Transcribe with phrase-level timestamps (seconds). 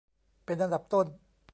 [0.45, 1.07] เป็นอันดับต้น